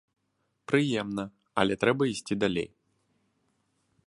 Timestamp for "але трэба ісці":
1.63-2.35